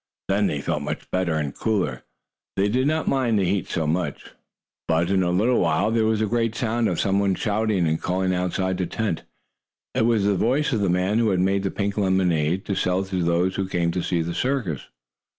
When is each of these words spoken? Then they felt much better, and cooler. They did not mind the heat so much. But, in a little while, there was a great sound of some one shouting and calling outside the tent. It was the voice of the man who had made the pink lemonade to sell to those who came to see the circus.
Then 0.29 0.47
they 0.47 0.61
felt 0.61 0.81
much 0.81 1.11
better, 1.11 1.35
and 1.35 1.53
cooler. 1.53 2.05
They 2.57 2.69
did 2.69 2.87
not 2.87 3.07
mind 3.07 3.37
the 3.37 3.45
heat 3.45 3.67
so 3.67 3.85
much. 3.85 4.31
But, 4.87 5.11
in 5.11 5.21
a 5.21 5.29
little 5.29 5.59
while, 5.59 5.91
there 5.91 6.05
was 6.07 6.21
a 6.21 6.25
great 6.25 6.55
sound 6.55 6.89
of 6.89 6.99
some 6.99 7.19
one 7.19 7.35
shouting 7.35 7.87
and 7.87 8.01
calling 8.01 8.33
outside 8.33 8.79
the 8.79 8.87
tent. 8.87 9.21
It 9.93 10.07
was 10.07 10.25
the 10.25 10.33
voice 10.33 10.73
of 10.73 10.79
the 10.79 10.89
man 10.89 11.19
who 11.19 11.29
had 11.29 11.39
made 11.39 11.61
the 11.61 11.69
pink 11.69 11.99
lemonade 11.99 12.65
to 12.65 12.73
sell 12.73 13.03
to 13.03 13.21
those 13.23 13.57
who 13.57 13.67
came 13.69 13.91
to 13.91 14.01
see 14.01 14.23
the 14.23 14.33
circus. 14.33 14.87